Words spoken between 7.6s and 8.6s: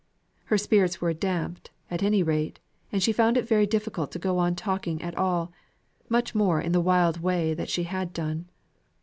she had done.